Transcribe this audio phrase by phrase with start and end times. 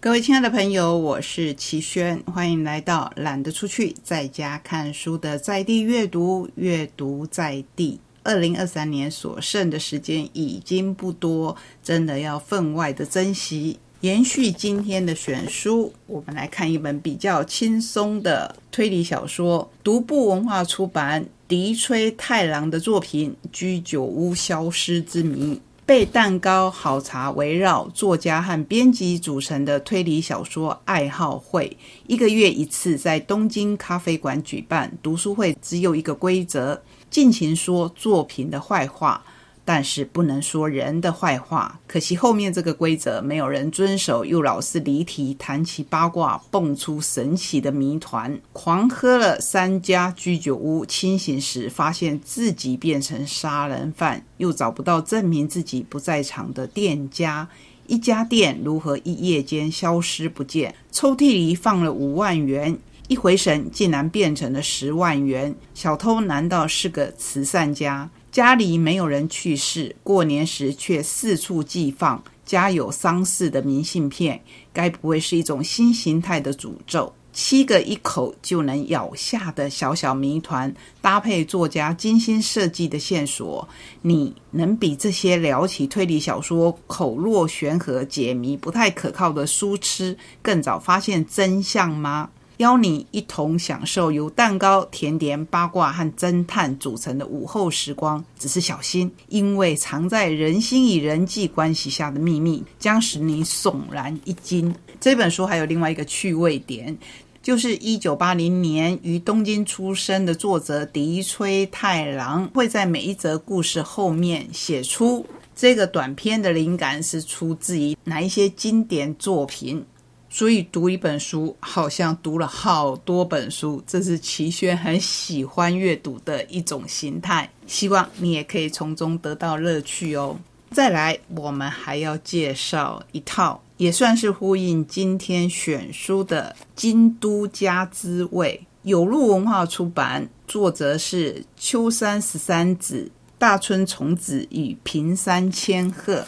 [0.00, 7.98] 各位亲爱的朋友，我是齐轩，欢迎来到懒得出去，在家看书的在地阅读，阅读在地。
[8.22, 13.80] 二零二三年所剩的时间已经不多，真的要分外的珍惜。
[14.02, 25.54] 延续今天的选书，我们来看一本比较轻松的推理小说，独步文化出版笛吹太郎的作品《居酒屋消失之谜》。
[25.88, 34.92] 被蛋糕、好茶围绕，作家和编辑组成的推理小说爱好会，一个月一次在东京咖啡馆举办。
[35.02, 39.24] 读书会只有一个规则：尽情说作品的坏话。
[39.68, 48.40] 但是不能说人的坏话，可惜后面这个规则没有人遵守，又老是离题，谈起八卦，蹦出神奇的谜团。
[48.54, 57.46] 狂喝了三家居酒屋，清醒时发现自己变成杀人犯，又找不到证明自己不在场的店家。
[57.86, 60.74] 一家店如何一夜间消失不见？
[60.90, 65.54] 抽屉里放了五万元，一回神竟然变成了十万元。
[65.74, 68.08] 小偷难道是个慈善家？
[68.30, 74.40] 家里没有人去世，过年时却四处寄放家有丧事的明信片，
[74.72, 77.12] 该不会是一种新形态的诅咒？
[77.32, 83.66] 七个一口就能咬下的小小谜团，搭配作家精心设计的线索，
[84.02, 92.30] 你能比这些聊起推理小说口若悬河、解谜不太可靠的书痴更早发现真相吗？
[92.58, 98.24] 邀你一同享受由蛋糕、甜点、八卦和侦探组成的午后时光。
[98.38, 104.74] 只是小心，因为藏在人心与人际关系下的秘密将使你悚然一惊。
[105.00, 106.96] 这本书还有另外一个趣味点，
[107.40, 119.84] 就是一九八零年于东京出生的作者笛吹太郎会在每一则故事后面写出这个短篇的灵感是出自于哪一些经典作品。
[120.30, 127.50] 所以读一本书，好像读了好多本书，这是齐轩很喜欢阅读的一种形态。
[127.66, 130.38] 希望你也可以从中得到乐趣哦。
[130.70, 146.22] 再来，我们还要介绍一套，也算是呼应今天选书的《京都家之味》，有路文化出版，作者是秋山十三子、大村崇子与平山千鹤。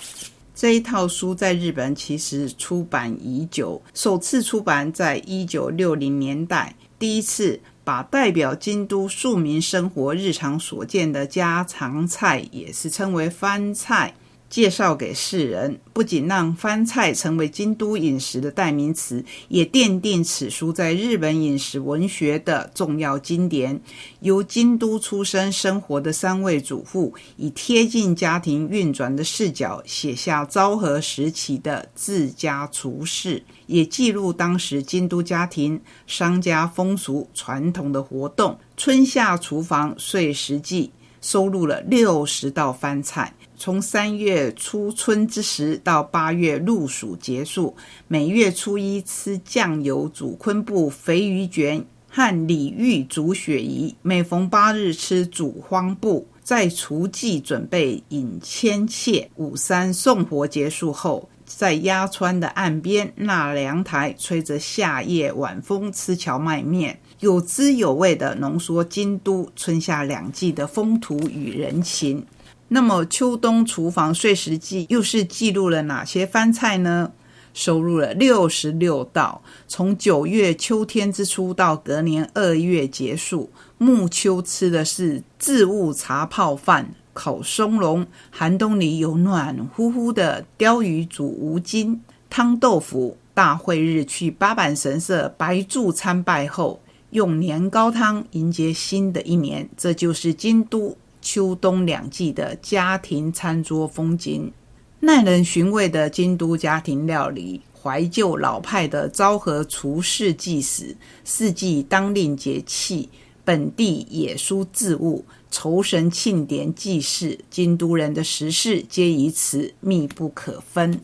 [0.55, 14.15] 这一套书在日本其实出版已久，首次出版在一九六零年代，第一次把代表京都庶民生活日常所见的家常菜，也是称为番菜。
[14.51, 23.81] 介绍给世人，不仅让番菜成为京都饮食的代名词，也奠定此书在日本饮食文学的重要经典。
[24.19, 38.59] 由京都出生生活的三位主妇，以贴近家庭运转的视角，写下昭和时期的自家厨事，也记录当时京都家庭商家风俗传统的活动。
[38.77, 40.91] 春夏厨房岁时记
[41.21, 43.33] 收录了六十道番菜。
[43.61, 47.77] 从三月初春之时到八月入暑结束，
[48.09, 59.31] 每月初一吃酱油煮昆布肥鱼卷和李玉煮鳕鱼，每逢八日吃煮荒布，在除祭准备引千切。
[59.37, 72.25] 五三送活结束后，在鸭川的岸边纳凉台，吹着夏夜晚风吃荞麦面，有滋有味的浓缩京都春夏两季的风土与人情。
[72.73, 77.13] 那么秋冬厨房碎食记又是记录了哪些番菜呢？
[77.53, 83.51] 收录了六十六道，从九月秋天之初到隔年二月结束。
[83.77, 92.01] 暮秋吃的是自物茶泡饭、烤松茸；寒冬里有暖乎乎的鲷鱼煮无筋
[92.31, 93.17] 汤豆腐。
[93.35, 99.69] 大会日去八坂神社白柱参拜后，用年糕汤迎接新的一年。
[99.77, 100.97] 这就是京都。
[101.21, 104.53] 秋冬两季的家庭餐桌风景，
[105.01, 113.09] 耐人寻味的京都家庭料理，怀旧老派的昭和厨师祭祀，四季当令节气，
[113.45, 121.01] 本地野蔬自物，酬神庆典祭祀，京都人的时事皆与此密不可分。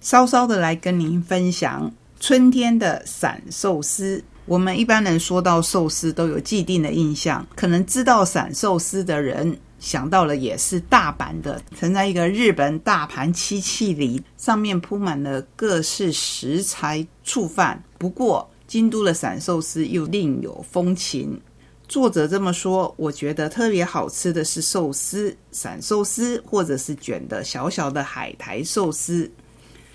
[0.00, 4.22] 稍稍的来跟您分享春天的散寿司。
[4.48, 17.82] 我们一般人说到寿司都有既定的印象，可能知道散寿司的人想到了也是大阪的，盛在一个日本大盘漆器里，上面铺满了各式食材醋饭。
[17.98, 21.38] 不过京都的散寿司又另有风情。
[21.86, 29.30] 作者这么说，我觉得特别好吃的是寿司，散寿司或者是卷的小小的海苔寿司。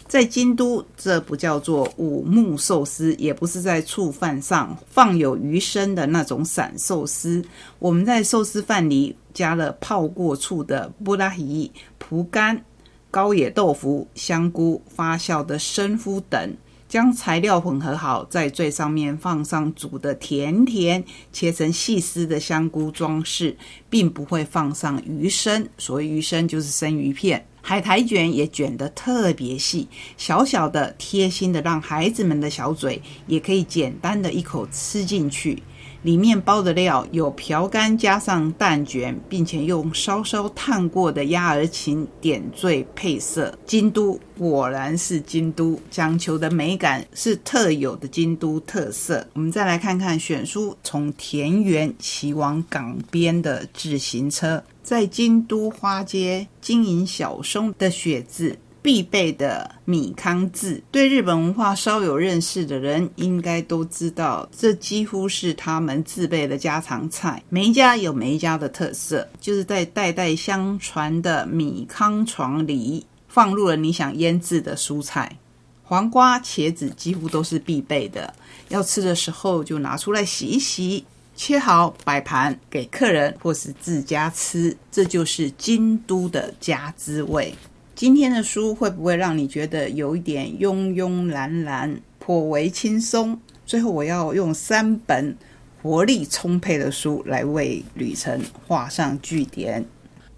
[0.08, 7.44] 在京都，这不叫做五目寿司，也不是在醋饭上放有鱼身的那种散寿司。
[7.80, 12.64] 我们在寿司饭里加了泡过醋的布拉吉、蒲干、
[13.10, 16.56] 高野豆腐、香菇、发酵的生麸等。
[16.94, 23.58] 将材料混合好，在最上面放上煮的甜甜、切成细丝的香菇装饰，
[23.90, 25.68] 并不会放上鱼生。
[25.80, 27.44] 所谓鱼生就是生鱼片。
[27.64, 29.88] 海苔卷也卷得特别细，
[30.18, 35.64] 小小的、贴心的，让孩子们的小嘴也可以简单的一口吃进去。
[36.04, 43.58] 里面包的料有瓢干加上蛋卷，并且用稍稍烫过的鸭儿芹点缀配色。
[43.66, 49.26] 京都果然是京都，讲求的美感是特有的京都特色。
[49.34, 58.58] 我们再来看看选书，从田园骑往港边的自行车，在京都花街经营小松的雪字。
[58.84, 67.42] 必备的米糠字，对日本文化稍有认识的人应该都知道，这几乎是他们自备的家常菜。
[67.48, 75.38] 每一家有每一家的特色，就是在代代相传的米糠床里放入了你想腌制的蔬菜，
[75.84, 78.34] 黄瓜、茄子几乎都是必备的。
[78.68, 81.06] 要吃的时候就拿出来洗一洗，
[81.38, 87.56] 切好摆盘给客人或是自家吃，这就是京都的家滋味。
[87.96, 93.40] 今天的书会不会让你觉得有一点慵慵懒懒、颇为轻松？
[93.68, 95.38] 最后，我要用三本
[95.82, 99.86] 活力充沛的书来为旅程画上句点。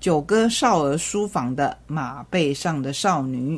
[0.02, 3.57] 九歌少儿书房的《马背上的少女》，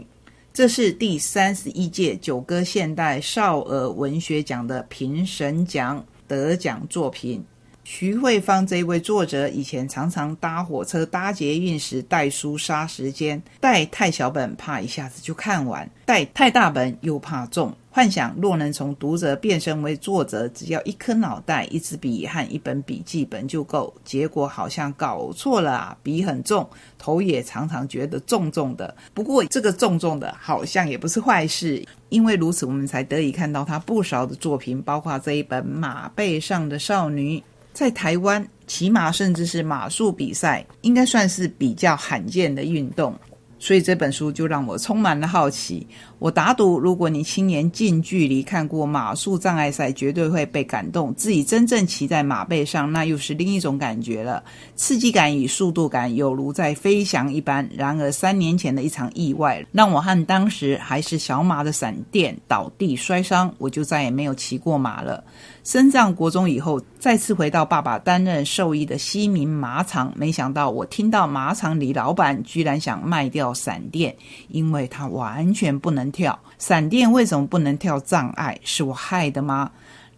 [0.54, 7.44] 这是第三十一届九歌现代少儿文学奖的评审奖得奖作品。
[7.89, 17.74] 徐慧芳这位作者以前常常搭火车、搭捷运时带书杀时间，带太小本怕一下子就看完，带太大本又怕重。
[17.89, 23.92] 幻想若能从读者变身为作者，只要一颗脑袋、一支笔和一本笔记本就够。
[24.04, 25.98] 结果好像搞错了啊！
[26.04, 26.69] 笔很重，
[27.00, 28.94] 头也常常觉得重重的。
[29.13, 37.39] 不过这个重重的，好像也不是坏事，因为如此我们才得以看到他不少的作品，包括这一本《马背上的少女》。
[37.77, 43.13] 在台湾骑马，甚至是马术比赛，应该算是比较罕见的运动。
[43.59, 45.85] 所以这本书就让我充满了好奇。
[46.19, 51.13] 我打赌，如果你亲眼近距离看过马术障碍赛，绝对会被感动。
[51.13, 54.44] 自己真正骑在马背上，那又是另一种感觉了。
[54.75, 57.68] 刺激感与速度感有如在飞翔一般。
[57.75, 65.24] 然而，三年前的一场意外，让我和当时还是小马的闪电倒地摔伤，我就再也没有骑过马了。
[65.68, 74.16] 升上国中以后，再次回到爸爸担任兽医的西明马场，没想到我听到马场里老板居然想卖掉闪电，
[74.48, 76.40] 因为他完全不能跳。
[76.58, 78.58] 闪电为什么不能跳障碍？
[78.64, 79.69] 是我害的吗？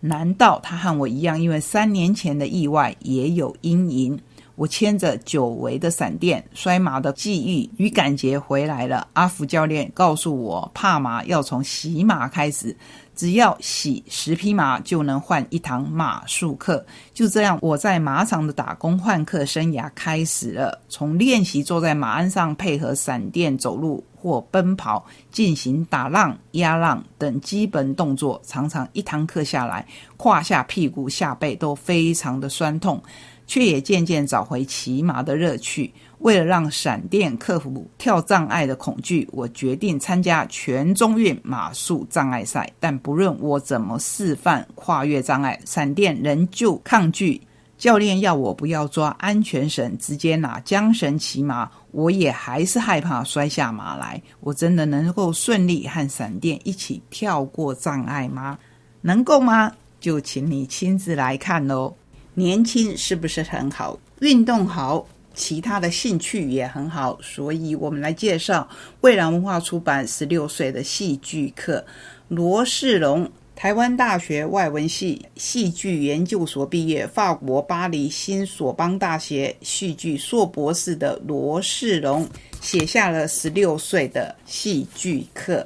[0.02, 4.20] 难道他和我一样，因为三年前的意外也有阴影？
[4.60, 9.08] 我牵着久违的闪电摔马的记忆与感觉回来了。
[9.14, 12.76] 阿福教练告诉我，怕马要从洗马开始。
[13.16, 16.86] 只要洗十匹马，就能换一堂马术课。
[17.14, 20.78] 就这样，我在马场的打工换课生涯开始了。
[20.90, 29.86] 从练习坐在马鞍上配合闪电走路或奔跑，进行打浪、压浪等基本动作，常常一堂课下来，
[30.18, 33.02] 胯下、屁股、下背都非常的酸痛，
[33.50, 35.92] 却也渐渐找回骑马的乐趣。
[36.20, 42.72] 为了让闪电克服跳障碍的恐惧，我决定参加全中运马术障碍赛。
[42.80, 47.42] 但不论我怎么示范跨越障碍，闪电仍旧抗拒。
[47.80, 54.22] 教练要我不要抓安全绳，直接拿缰绳骑马，我也还是害怕摔下马来。
[54.42, 58.60] 我真的能够顺利和闪电一起跳过障碍吗？
[59.02, 59.72] 能够吗？
[60.00, 61.96] 就请你亲自来看喽。
[62.34, 64.00] 年轻是不是很好？
[64.20, 65.08] 运动好。
[65.36, 68.68] 其他的兴趣也很好，所以我们来介绍
[69.00, 71.86] 蔚蓝文化出版十六岁的戏剧课。
[72.28, 82.28] 罗世龙，台湾大学外文系戏剧研究所毕业，法国巴黎新索邦大学戏剧硕博士的罗世龙，
[82.60, 85.66] 写下了十六岁的戏剧课。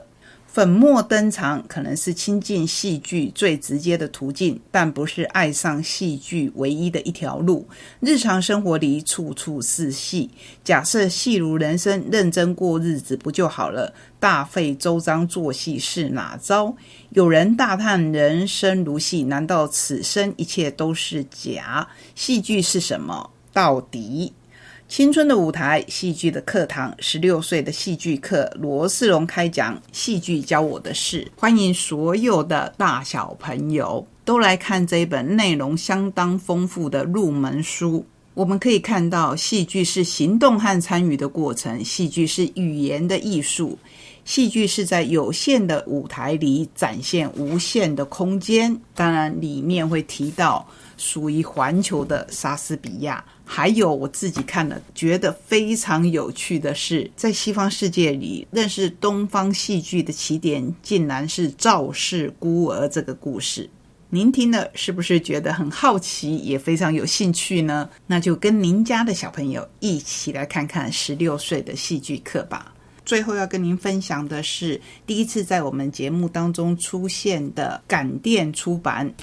[0.54, 7.68] 粉墨登场可能是亲近戏剧最直接的途径，但不是爱上戏剧唯一的一条路。
[8.02, 10.30] 日常生活里处处是戏，
[10.64, 13.96] 假设戏如人生，认真过日子不就好了？
[14.20, 16.76] 大费周章做戏是哪招？
[17.10, 21.88] 有人大叹人生如戏，难道此生一切都是假？
[22.14, 23.32] 戏剧是什么？
[23.52, 24.32] 到底？
[24.94, 31.28] 青春的舞台，戏剧的课堂，十六岁的戏剧课，罗世龙开讲，戏剧教我的事。
[31.36, 38.06] 欢迎所有的大小朋友都来看这一本内容相当丰富的入门书。
[38.36, 43.76] 我们可以看到，戏剧是行动和参与的过程，戏剧是语言的艺术，
[44.26, 48.80] 戏剧是在有限的舞台里展现无限的空间。
[48.94, 50.64] 当然，里面会提到
[50.98, 53.26] 属于环球的莎士比亚。
[53.46, 63.70] 还有我自己看了，觉得非常有趣的是，在西方世界里认识东方戏剧的起点，竟然是赵氏孤儿这个故事。
[64.10, 67.90] 您听了是不是觉得很好奇，也非常有兴趣呢？
[68.08, 72.74] 那就跟您家的小朋友一起来看看十六岁的戏剧课吧。
[73.06, 79.14] 最后要跟您分享的是，第一次在我们节目当中出现的感电出版。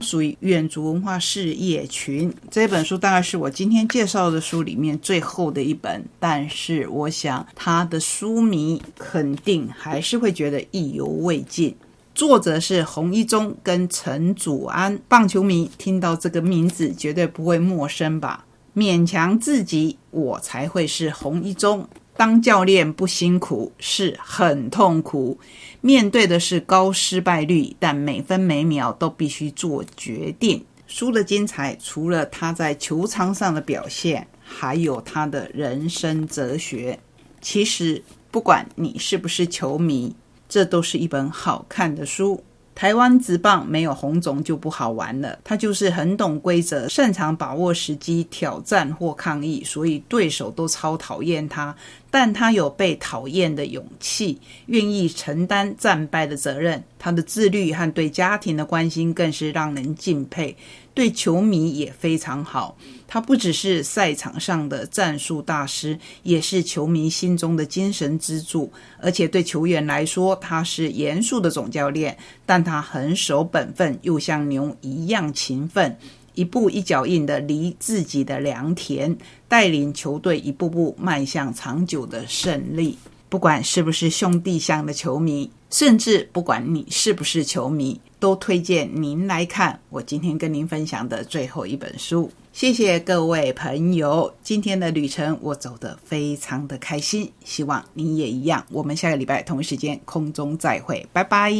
[0.00, 6.04] 属于远足文化事业群这本书，大概是我今天介绍的书里面最后的一本。
[6.18, 11.74] 但是，我想他的书迷肯定还是会觉得意犹未尽。
[12.14, 18.44] 作者是洪一中跟陈祖安，棒球迷听到这个名字绝对不会陌生吧？
[18.76, 21.88] 勉强自己，我才会是洪一中。
[22.16, 25.38] 当教练不辛苦，是很痛苦。
[25.80, 30.64] 面对的是高失败率，但每分每秒都必须做决定。
[30.86, 37.00] 书的精彩，除了他在球场上的表现，还有他的人生哲学。
[37.40, 40.14] 其实，不管你是不是球迷，
[40.48, 42.42] 这都是一本好看的书。
[42.74, 45.38] 台湾直棒没有红总就不好玩了。
[45.44, 51.74] 他就是很懂规则，擅长把握时机挑战或抗议，所以对手都超讨厌他。
[52.14, 56.80] 但他有被讨厌的勇气，愿意承担战败的责任。
[56.96, 60.56] 他的自律和对家庭的关心更是让人敬佩。
[60.94, 62.76] 对球迷也非常好。
[63.08, 68.72] 他不只是赛场上的战术大师，也是球迷心中的精神支柱。
[69.00, 72.16] 而且对球员来说，他是严肃的总教练，
[72.46, 75.98] 但他很守本分，又像牛一样勤奋。
[76.34, 79.16] 一步一脚印的离自己的良田，
[79.48, 82.98] 带领球队一步步迈向长久的胜利。
[83.28, 92.30] 不管是不是兄弟象的球迷，甚至不管你是不是球迷，都推荐您来看我今天跟您分享的最后一本书。
[92.52, 98.64] 谢谢各位朋友，今天的旅程我走得非常的开心，希望你也一样。
[98.70, 101.52] 我们下个礼拜同一时间空中再会，拜拜。